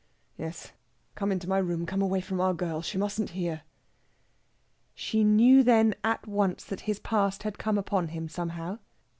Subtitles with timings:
[0.35, 0.71] "Yes
[1.13, 1.85] come into my room.
[1.85, 2.81] Come away from our girl.
[2.81, 3.61] She mustn't hear."
[4.95, 8.79] She knew then at once that his past had come upon him somehow.